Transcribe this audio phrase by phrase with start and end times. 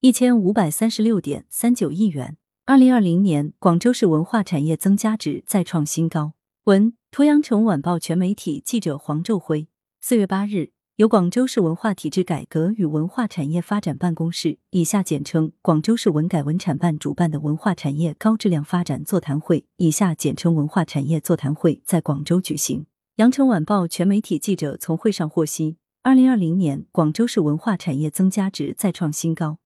[0.00, 2.36] 一千五百三十六点三九亿元。
[2.66, 6.34] 二零二零年，广州市文化产业增加值再创新高。
[6.66, 9.66] 文：图阳城晚报全媒体记者黄昼辉。
[10.00, 22.86] 四月八日，由广州市文化体制改革与文化产业发展办公室（以下简称广州市文改文产办）主办的文化产业高质量发展座谈会（以下简称文化产业座谈会）在广州举行。
[23.16, 29.58] 羊城晚报全媒体记者从会上获悉，二零二零年广州市文化产业增加值再创新高。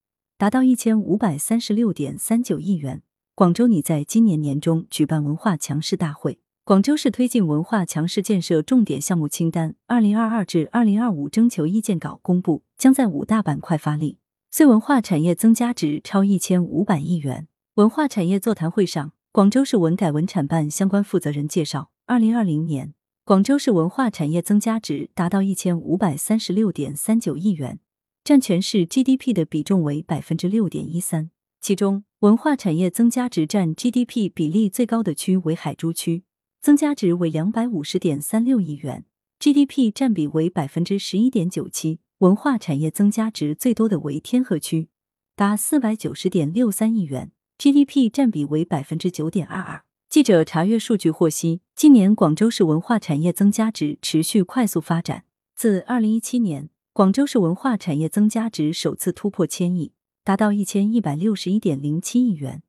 [0.43, 3.01] 达到一千五百三十六点三九亿元。
[3.33, 6.41] 广州拟在今年年中举办文化强势大会。
[6.65, 14.17] 广州市推进文化强势建设重点项目清单（二零二二至二零二五）征求意见稿公布，将在五大板块发力，
[14.51, 17.47] 遂文化产业增加值超一千五百亿元。
[17.75, 27.79] 文化产业座谈会上，广州市文改文产办相关负责人介绍，二零二零年广州市文化产业增加值达到一千五百三十六点三九亿元。
[28.23, 36.23] 占全市 GDP 的比重为百分之六点一三，其中文化产业增加值占 GDP 比例最高的区为海珠区，
[36.61, 39.03] 增加值为两百五十点三六亿元
[39.41, 44.87] ，GDP 占比为百分之十一点九七；文化产业增加值最多的为天河区，
[45.35, 49.83] 达四百九十点六三亿元，GDP 占比为百分之九点二二。
[50.07, 55.25] 记者查阅数据获悉，今年广州市文化产业增加值持续快速发展，
[55.57, 56.69] 自二零一七年。
[56.93, 62.61] 广州市文化产业增加值首次突破千亿，达到一千一百六十一点零七亿元，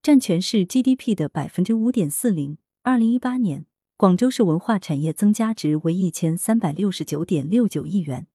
[0.00, 2.58] 占全市 GDP 的百分之五点四零。
[2.84, 3.66] 二零一八年，
[3.96, 8.28] 广州市文化产业增加值为一千三百六十九点六九亿元，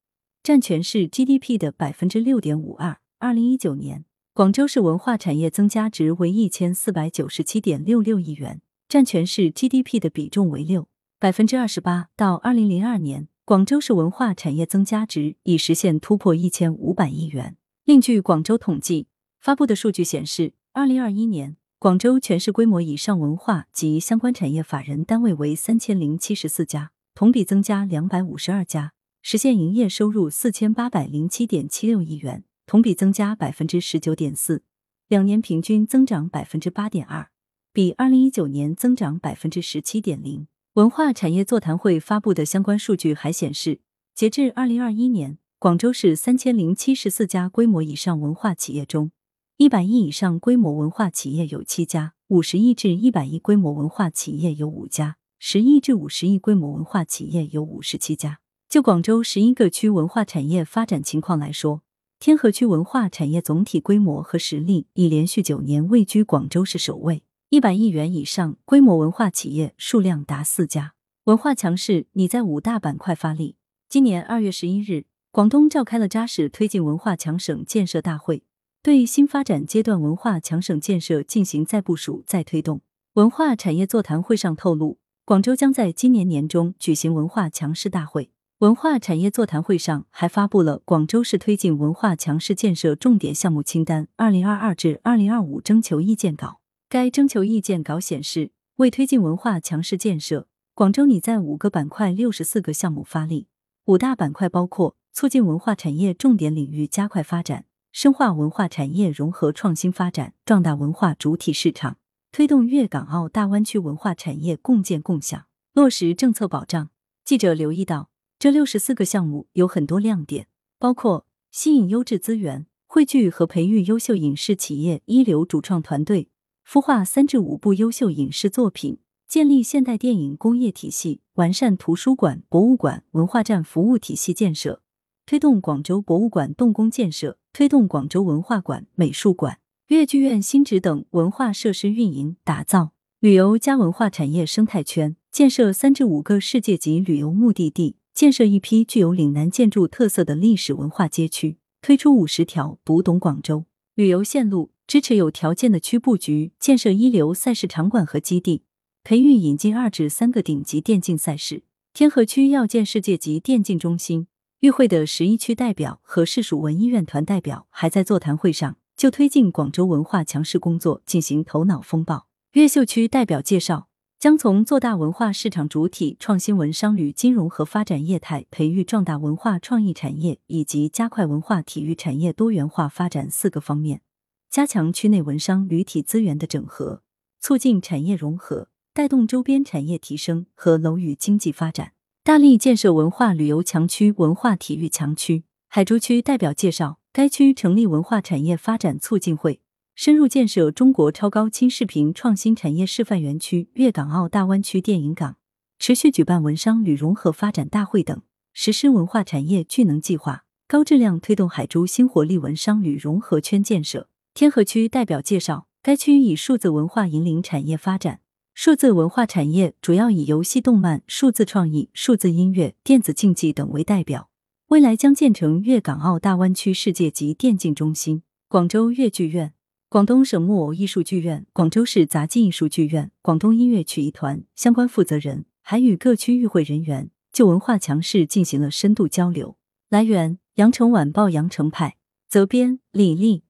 [0.43, 2.97] 占全市 GDP 的百分之六点五二。
[3.19, 4.03] 二零一九年，
[4.33, 8.59] 广州市文化产业增加值为一千四百九十七点六六亿元，
[8.89, 12.09] 占全市 GDP 的比重为六百分之二十八。
[12.17, 13.29] 到二零零二年。
[13.47, 17.55] 广州市文化产业增加值已实现突破一千五百亿元。
[17.85, 19.07] 另据广州统计
[19.39, 28.91] 发布的数据显示，二零二一年广州全市规模以上文化及相关产业法人单位为三千零七十四家，同比增加两百五十二家，
[29.21, 34.63] 实现营业收入四千八百零七点七六亿元，同比增加百分之十九点四，
[35.07, 37.29] 两年平均增长百分之八点二，
[37.71, 40.47] 比二零一九年增长百分之十七点零。
[40.77, 43.79] 文化产业座谈会发布的相关数据还显示，
[44.13, 49.09] 截至二零二一年，广州市三千零七十四家规模以上文化企业中，
[49.57, 58.37] 一百亿以上规模文化企业有七家，五十亿至一百亿规模文化企业有五家，十亿至五十亿规模文化企业有五十七家。
[58.69, 61.81] 就广州十一个区文化产业发展情况来说，
[62.19, 67.23] 天河区文化产业总体规模和实力已连续九年位居广州市首位。
[67.49, 73.55] 一百亿元以上规模文化企业数量达四家，文化强势拟在五大板块发力。
[73.87, 78.43] 今年二月十一日，广东召开了扎实推进文化强省建设大会，
[78.83, 82.81] 对新发展阶段文化强省建设进行再部署、再推动。
[83.13, 88.29] 文化产业座谈会上透露，广州将在今年年中举行文化强势大会。
[88.57, 96.59] 文化产业座谈会上还发布了广州市推进文化强势建设重点项目清单（二零二二至二零二五）征求意见稿。
[96.89, 103.47] 该征求意见稿显示，为推进文化强势建设，广州拟在五个板块、六十四个项目发力。
[103.87, 111.97] 五大板块包括促进文化产业重点领域加快发展，深化文化产业融合创新发展，壮大文化主体市场，
[112.31, 116.89] 推动粤港澳大湾区文化产业共建共享，落实政策保障。
[117.25, 118.09] 记者留意到，
[118.39, 120.47] 这六十四个项目有很多亮点，
[120.79, 126.29] 包括吸引优质资源，汇聚和培育优秀影视企业一流主创团队。
[126.69, 134.81] 孵化三至五部优秀影视作品，建立现代电影工业体系，完善图书馆、博物馆、文化站服务体系建设，
[135.25, 142.91] 推动广州博物馆动工建设，推动广州文化馆、美术馆、粤剧院新址等文化设施运营打造，
[143.21, 153.63] 旅游加文化产业生态圈，建设三至五个世界级旅游目的地，建设一批具有岭南建筑特色的历史文化街区，推出五十条读懂广州
[153.95, 154.71] 旅游线路。
[154.87, 158.63] 支持有条件的区布局，建设一流赛事场馆和基地，
[159.03, 161.63] 培育引进二至三个顶级电竞赛事。
[161.93, 164.27] 天河区要建世界级电竞中心。
[164.61, 172.27] 与会的十一区代表和市属文艺院团代表还在座谈会上就推进广州文化强势工作进行头脑风暴。
[172.53, 184.01] 越秀区代表介绍，将从做大文化市场主体、创新文商旅金融和发展业态、培育壮大文化创意产业以及加快文化体育产业多元化发展四个方面。
[184.49, 187.03] 加强区内文商旅体资源的整合，
[187.39, 191.93] 促进产业融合，带动周边产业提升和楼宇经济发展。
[192.23, 195.43] 大力建设文化旅游强区、文化体育强区。
[195.67, 199.61] 海珠区代表介绍，该区成立文化产业发展促进会，
[199.95, 205.37] 深入建设中国超高清视频创新产业示范园区、粤港澳大湾区电影港，
[205.77, 208.21] 持续举办文商旅融合发展大会等，
[208.53, 214.09] 实施文化产业聚能计划，高质量推动海珠新活力文商旅融合圈建设。
[214.37, 218.19] 天河区代表介绍，该区以数字文化引领产业发展，
[218.53, 224.29] 数字文化产业主要以游戏动漫、数字创意、数字音乐、电子竞技等为代表。
[224.67, 228.21] 未来将建成粤港澳大湾区世界级电竞中心。
[228.47, 229.55] 广州粤剧院、
[229.89, 239.57] 广东省木偶艺术剧院、广州市杂技艺术剧院、广东音乐曲艺团相关负责人还与各区与会人员就文化强势进行了深度交流。
[239.89, 241.97] 来源：羊城晚报羊城派，
[242.29, 243.41] 责编：李丽。